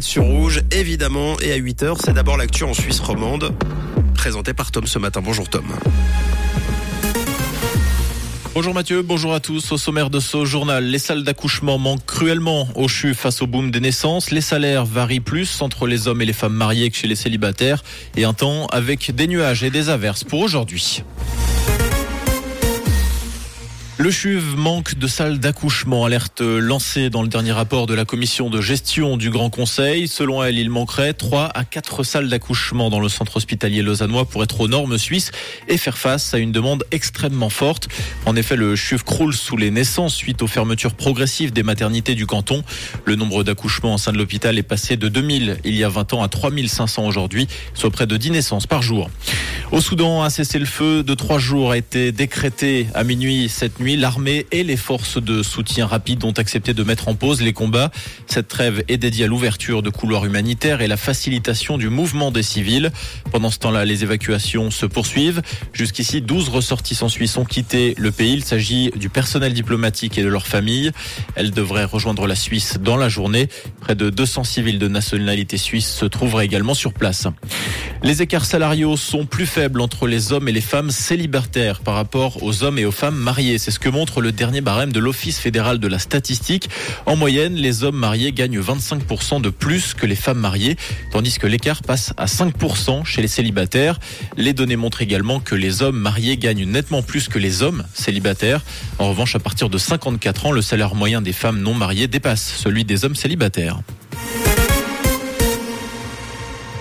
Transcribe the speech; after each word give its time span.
Sur 0.00 0.24
Rouge, 0.24 0.62
évidemment, 0.72 1.38
et 1.38 1.52
à 1.52 1.56
8h, 1.56 1.98
c'est 2.04 2.14
d'abord 2.14 2.36
l'actu 2.36 2.64
en 2.64 2.74
Suisse 2.74 2.98
romande, 2.98 3.54
présenté 4.16 4.52
par 4.52 4.72
Tom 4.72 4.88
ce 4.88 4.98
matin. 4.98 5.20
Bonjour 5.24 5.48
Tom. 5.48 5.64
Bonjour 8.54 8.74
Mathieu, 8.74 9.02
bonjour 9.02 9.32
à 9.34 9.38
tous. 9.38 9.70
Au 9.70 9.78
sommaire 9.78 10.10
de 10.10 10.18
ce 10.18 10.44
journal, 10.44 10.84
les 10.84 10.98
salles 10.98 11.22
d'accouchement 11.22 11.78
manquent 11.78 12.06
cruellement 12.06 12.66
au 12.74 12.88
CHU 12.88 13.14
face 13.14 13.40
au 13.40 13.46
boom 13.46 13.70
des 13.70 13.78
naissances. 13.78 14.32
Les 14.32 14.40
salaires 14.40 14.84
varient 14.84 15.20
plus 15.20 15.62
entre 15.62 15.86
les 15.86 16.08
hommes 16.08 16.22
et 16.22 16.24
les 16.24 16.32
femmes 16.32 16.54
mariés 16.54 16.90
que 16.90 16.96
chez 16.96 17.06
les 17.06 17.14
célibataires. 17.14 17.84
Et 18.16 18.24
un 18.24 18.32
temps 18.32 18.66
avec 18.72 19.14
des 19.14 19.28
nuages 19.28 19.62
et 19.62 19.70
des 19.70 19.90
averses 19.90 20.24
pour 20.24 20.40
aujourd'hui. 20.40 21.04
Le 23.96 24.10
CHUV 24.10 24.56
manque 24.56 24.96
de 24.96 25.06
salles 25.06 25.38
d'accouchement, 25.38 26.04
alerte 26.04 26.40
lancée 26.40 27.10
dans 27.10 27.22
le 27.22 27.28
dernier 27.28 27.52
rapport 27.52 27.86
de 27.86 27.94
la 27.94 28.04
commission 28.04 28.50
de 28.50 28.60
gestion 28.60 29.16
du 29.16 29.30
Grand 29.30 29.50
Conseil. 29.50 30.08
Selon 30.08 30.42
elle, 30.42 30.58
il 30.58 30.68
manquerait 30.68 31.12
3 31.12 31.44
à 31.54 31.62
4 31.62 32.02
salles 32.02 32.28
d'accouchement 32.28 32.90
dans 32.90 32.98
le 32.98 33.08
centre 33.08 33.36
hospitalier 33.36 33.82
lausannois 33.82 34.24
pour 34.24 34.42
être 34.42 34.60
aux 34.60 34.66
normes 34.66 34.98
suisses 34.98 35.30
et 35.68 35.78
faire 35.78 35.96
face 35.96 36.34
à 36.34 36.38
une 36.38 36.50
demande 36.50 36.82
extrêmement 36.90 37.50
forte. 37.50 37.86
En 38.26 38.34
effet, 38.34 38.56
le 38.56 38.74
CHUV 38.74 39.04
croule 39.04 39.32
sous 39.32 39.56
les 39.56 39.70
naissances 39.70 40.16
suite 40.16 40.42
aux 40.42 40.48
fermetures 40.48 40.94
progressives 40.94 41.52
des 41.52 41.62
maternités 41.62 42.16
du 42.16 42.26
canton. 42.26 42.64
Le 43.04 43.14
nombre 43.14 43.44
d'accouchements 43.44 43.94
en 43.94 43.98
sein 43.98 44.10
de 44.10 44.18
l'hôpital 44.18 44.58
est 44.58 44.64
passé 44.64 44.96
de 44.96 45.06
2000 45.06 45.58
il 45.64 45.76
y 45.76 45.84
a 45.84 45.88
20 45.88 46.14
ans 46.14 46.22
à 46.24 46.28
3500 46.28 47.06
aujourd'hui, 47.06 47.46
soit 47.74 47.92
près 47.92 48.08
de 48.08 48.16
10 48.16 48.32
naissances 48.32 48.66
par 48.66 48.82
jour. 48.82 49.08
Au 49.74 49.80
Soudan, 49.80 50.22
un 50.22 50.30
cessez-le-feu 50.30 51.02
de 51.02 51.14
trois 51.14 51.40
jours 51.40 51.72
a 51.72 51.76
été 51.76 52.12
décrété 52.12 52.86
à 52.94 53.02
minuit 53.02 53.48
cette 53.48 53.80
nuit. 53.80 53.96
L'armée 53.96 54.46
et 54.52 54.62
les 54.62 54.76
forces 54.76 55.20
de 55.20 55.42
soutien 55.42 55.88
rapide 55.88 56.22
ont 56.22 56.30
accepté 56.30 56.74
de 56.74 56.84
mettre 56.84 57.08
en 57.08 57.16
pause 57.16 57.42
les 57.42 57.52
combats. 57.52 57.90
Cette 58.28 58.46
trêve 58.46 58.84
est 58.86 58.98
dédiée 58.98 59.24
à 59.24 59.26
l'ouverture 59.26 59.82
de 59.82 59.90
couloirs 59.90 60.26
humanitaires 60.26 60.80
et 60.80 60.86
la 60.86 60.96
facilitation 60.96 61.76
du 61.76 61.88
mouvement 61.88 62.30
des 62.30 62.44
civils. 62.44 62.92
Pendant 63.32 63.50
ce 63.50 63.58
temps-là, 63.58 63.84
les 63.84 64.04
évacuations 64.04 64.70
se 64.70 64.86
poursuivent. 64.86 65.42
Jusqu'ici, 65.72 66.20
12 66.22 66.50
ressortissants 66.50 67.08
suisses 67.08 67.36
ont 67.36 67.44
quitté 67.44 67.96
le 67.98 68.12
pays. 68.12 68.34
Il 68.34 68.44
s'agit 68.44 68.92
du 68.94 69.08
personnel 69.08 69.54
diplomatique 69.54 70.18
et 70.18 70.22
de 70.22 70.28
leurs 70.28 70.46
familles. 70.46 70.92
Elles 71.34 71.50
devraient 71.50 71.84
rejoindre 71.84 72.28
la 72.28 72.36
Suisse 72.36 72.78
dans 72.80 72.96
la 72.96 73.08
journée. 73.08 73.48
Près 73.80 73.96
de 73.96 74.08
200 74.08 74.44
civils 74.44 74.78
de 74.78 74.86
nationalité 74.86 75.56
suisse 75.56 75.92
se 75.92 76.04
trouveraient 76.04 76.44
également 76.44 76.74
sur 76.74 76.92
place. 76.92 77.26
Les 78.04 78.20
écarts 78.20 78.44
salariaux 78.44 78.98
sont 78.98 79.24
plus 79.24 79.46
faibles 79.46 79.80
entre 79.80 80.06
les 80.06 80.34
hommes 80.34 80.46
et 80.46 80.52
les 80.52 80.60
femmes 80.60 80.90
célibataires 80.90 81.80
par 81.80 81.94
rapport 81.94 82.42
aux 82.42 82.62
hommes 82.62 82.78
et 82.78 82.84
aux 82.84 82.90
femmes 82.90 83.16
mariées. 83.16 83.56
C'est 83.56 83.70
ce 83.70 83.78
que 83.78 83.88
montre 83.88 84.20
le 84.20 84.30
dernier 84.30 84.60
barème 84.60 84.92
de 84.92 85.00
l'Office 85.00 85.38
fédéral 85.38 85.78
de 85.78 85.88
la 85.88 85.98
statistique. 85.98 86.68
En 87.06 87.16
moyenne, 87.16 87.54
les 87.54 87.82
hommes 87.82 87.96
mariés 87.96 88.32
gagnent 88.32 88.60
25% 88.60 89.40
de 89.40 89.48
plus 89.48 89.94
que 89.94 90.04
les 90.04 90.16
femmes 90.16 90.38
mariées, 90.38 90.76
tandis 91.12 91.38
que 91.38 91.46
l'écart 91.46 91.80
passe 91.80 92.12
à 92.18 92.26
5% 92.26 93.06
chez 93.06 93.22
les 93.22 93.28
célibataires. 93.28 93.98
Les 94.36 94.52
données 94.52 94.76
montrent 94.76 95.00
également 95.00 95.40
que 95.40 95.54
les 95.54 95.80
hommes 95.80 95.98
mariés 95.98 96.36
gagnent 96.36 96.66
nettement 96.66 97.00
plus 97.00 97.28
que 97.28 97.38
les 97.38 97.62
hommes 97.62 97.84
célibataires. 97.94 98.60
En 98.98 99.08
revanche, 99.08 99.34
à 99.34 99.38
partir 99.38 99.70
de 99.70 99.78
54 99.78 100.44
ans, 100.44 100.52
le 100.52 100.60
salaire 100.60 100.94
moyen 100.94 101.22
des 101.22 101.32
femmes 101.32 101.62
non 101.62 101.72
mariées 101.72 102.06
dépasse 102.06 102.54
celui 102.58 102.84
des 102.84 103.06
hommes 103.06 103.16
célibataires. 103.16 103.80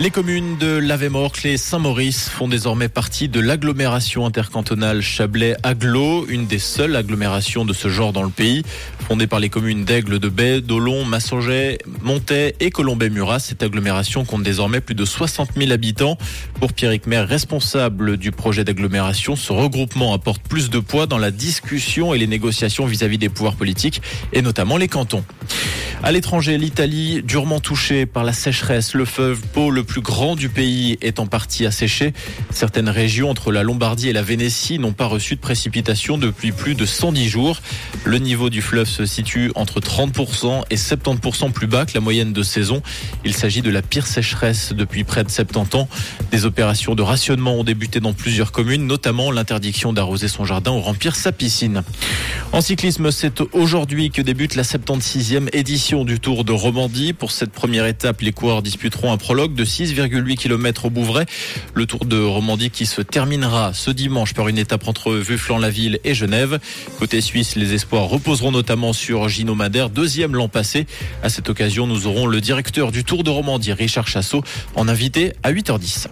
Les 0.00 0.10
communes 0.10 0.56
de 0.56 0.78
Lavemorcle 0.78 1.46
et 1.46 1.56
Saint-Maurice 1.56 2.28
font 2.28 2.48
désormais 2.48 2.88
partie 2.88 3.28
de 3.28 3.38
l'agglomération 3.38 4.26
intercantonale 4.26 5.00
Chablais-Aglo, 5.00 6.26
une 6.28 6.46
des 6.46 6.58
seules 6.58 6.96
agglomérations 6.96 7.64
de 7.64 7.72
ce 7.72 7.88
genre 7.88 8.12
dans 8.12 8.24
le 8.24 8.30
pays. 8.30 8.62
Fondée 9.06 9.26
par 9.26 9.38
les 9.38 9.48
communes 9.48 9.84
d'Aigle, 9.84 10.18
de 10.18 10.28
Baie, 10.28 10.60
d'Olon, 10.60 11.04
Massoget, 11.04 11.78
Montais 12.02 12.56
et 12.58 12.70
Colombay-Murat, 12.70 13.38
cette 13.38 13.62
agglomération 13.62 14.24
compte 14.24 14.42
désormais 14.42 14.80
plus 14.80 14.94
de 14.94 15.04
60 15.04 15.50
000 15.56 15.70
habitants. 15.70 16.16
Pour 16.58 16.72
Pierrick 16.72 17.06
Maire, 17.06 17.28
responsable 17.28 18.16
du 18.16 18.32
projet 18.32 18.64
d'agglomération, 18.64 19.36
ce 19.36 19.52
regroupement 19.52 20.14
apporte 20.14 20.42
plus 20.42 20.70
de 20.70 20.80
poids 20.80 21.06
dans 21.06 21.18
la 21.18 21.30
discussion 21.30 22.12
et 22.14 22.18
les 22.18 22.26
négociations 22.26 22.86
vis-à-vis 22.86 23.16
-vis 23.16 23.20
des 23.20 23.28
pouvoirs 23.28 23.56
politiques 23.56 24.02
et 24.32 24.42
notamment 24.42 24.78
les 24.78 24.88
cantons. 24.88 25.24
À 26.04 26.10
l'étranger, 26.10 26.58
l'Italie, 26.58 27.22
durement 27.22 27.60
touchée 27.60 28.06
par 28.06 28.24
la 28.24 28.32
sécheresse, 28.32 28.94
le 28.94 29.04
fleuve 29.04 29.40
Pau, 29.52 29.70
le 29.70 29.84
plus 29.84 30.00
grand 30.00 30.34
du 30.34 30.48
pays, 30.48 30.98
est 31.00 31.20
en 31.20 31.28
partie 31.28 31.64
asséché. 31.64 32.12
Certaines 32.50 32.88
régions 32.88 33.30
entre 33.30 33.52
la 33.52 33.62
Lombardie 33.62 34.08
et 34.08 34.12
la 34.12 34.22
Vénétie 34.22 34.80
n'ont 34.80 34.92
pas 34.92 35.06
reçu 35.06 35.36
de 35.36 35.40
précipitations 35.40 36.18
depuis 36.18 36.50
plus 36.50 36.74
de 36.74 36.86
110 36.86 37.28
jours. 37.28 37.60
Le 38.02 38.18
niveau 38.18 38.50
du 38.50 38.62
fleuve 38.62 38.88
se 38.88 39.06
situe 39.06 39.52
entre 39.54 39.78
30% 39.78 40.62
et 40.70 40.74
70% 40.74 41.52
plus 41.52 41.68
bas 41.68 41.86
que 41.86 41.92
la 41.94 42.00
moyenne 42.00 42.32
de 42.32 42.42
saison. 42.42 42.82
Il 43.24 43.32
s'agit 43.32 43.62
de 43.62 43.70
la 43.70 43.80
pire 43.80 44.08
sécheresse 44.08 44.72
depuis 44.72 45.04
près 45.04 45.22
de 45.22 45.30
70 45.30 45.76
ans. 45.76 45.88
Des 46.32 46.46
opérations 46.46 46.96
de 46.96 47.02
rationnement 47.02 47.54
ont 47.54 47.64
débuté 47.64 48.00
dans 48.00 48.12
plusieurs 48.12 48.50
communes, 48.50 48.88
notamment 48.88 49.30
l'interdiction 49.30 49.92
d'arroser 49.92 50.26
son 50.26 50.44
jardin 50.44 50.72
ou 50.72 50.80
remplir 50.80 51.14
sa 51.14 51.30
piscine. 51.30 51.84
En 52.50 52.60
cyclisme, 52.60 53.12
c'est 53.12 53.40
aujourd'hui 53.52 54.10
que 54.10 54.20
débute 54.20 54.56
la 54.56 54.64
76e 54.64 55.48
édition 55.52 55.91
du 55.92 56.20
Tour 56.20 56.44
de 56.44 56.52
Romandie. 56.52 57.12
Pour 57.12 57.32
cette 57.32 57.52
première 57.52 57.84
étape, 57.84 58.22
les 58.22 58.32
coureurs 58.32 58.62
disputeront 58.62 59.12
un 59.12 59.18
prologue 59.18 59.54
de 59.54 59.62
6,8 59.62 60.36
km 60.36 60.86
au 60.86 60.90
Bouvray. 60.90 61.26
Le 61.74 61.84
Tour 61.84 62.06
de 62.06 62.18
Romandie 62.18 62.70
qui 62.70 62.86
se 62.86 63.02
terminera 63.02 63.74
ce 63.74 63.90
dimanche 63.90 64.32
par 64.32 64.48
une 64.48 64.56
étape 64.56 64.88
entre 64.88 65.12
Vufflan-la-Ville 65.12 66.00
et 66.04 66.14
Genève. 66.14 66.60
Côté 66.98 67.20
suisse, 67.20 67.56
les 67.56 67.74
espoirs 67.74 68.04
reposeront 68.04 68.52
notamment 68.52 68.94
sur 68.94 69.28
Gino 69.28 69.54
Madère, 69.54 69.90
deuxième 69.90 70.34
l'an 70.34 70.48
passé. 70.48 70.86
À 71.22 71.28
cette 71.28 71.50
occasion, 71.50 71.86
nous 71.86 72.06
aurons 72.06 72.26
le 72.26 72.40
directeur 72.40 72.90
du 72.90 73.04
Tour 73.04 73.22
de 73.22 73.28
Romandie, 73.28 73.74
Richard 73.74 74.08
Chassot, 74.08 74.42
en 74.74 74.88
invité 74.88 75.34
à 75.42 75.52
8h10. 75.52 76.08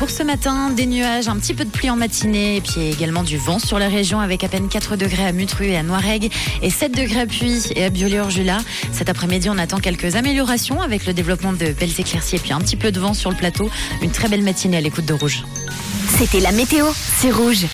Pour 0.00 0.08
ce 0.08 0.22
matin, 0.22 0.70
des 0.70 0.86
nuages, 0.86 1.28
un 1.28 1.36
petit 1.36 1.52
peu 1.52 1.66
de 1.66 1.68
pluie 1.68 1.90
en 1.90 1.96
matinée 1.96 2.56
et 2.56 2.62
puis 2.62 2.88
également 2.88 3.22
du 3.22 3.36
vent 3.36 3.58
sur 3.58 3.78
la 3.78 3.88
région 3.88 4.18
avec 4.18 4.42
à 4.42 4.48
peine 4.48 4.66
4 4.66 4.96
degrés 4.96 5.26
à 5.26 5.32
Mutru 5.32 5.66
et 5.66 5.76
à 5.76 5.82
Noirègue 5.82 6.32
et 6.62 6.70
7 6.70 6.96
degrés 6.96 7.20
à 7.20 7.26
Puy 7.26 7.70
et 7.76 7.84
à 7.84 7.90
Biolay-Orjula. 7.90 8.60
Cet 8.92 9.10
après-midi, 9.10 9.50
on 9.50 9.58
attend 9.58 9.78
quelques 9.78 10.16
améliorations 10.16 10.80
avec 10.80 11.04
le 11.04 11.12
développement 11.12 11.52
de 11.52 11.72
belles 11.72 12.00
éclaircies 12.00 12.36
et 12.36 12.38
puis 12.38 12.54
un 12.54 12.60
petit 12.60 12.76
peu 12.76 12.92
de 12.92 12.98
vent 12.98 13.12
sur 13.12 13.28
le 13.28 13.36
plateau. 13.36 13.68
Une 14.00 14.10
très 14.10 14.28
belle 14.28 14.42
matinée 14.42 14.78
à 14.78 14.80
l'écoute 14.80 15.04
de 15.04 15.12
Rouge. 15.12 15.44
C'était 16.16 16.40
la 16.40 16.52
météo, 16.52 16.86
c'est 16.94 17.30
Rouge. 17.30 17.66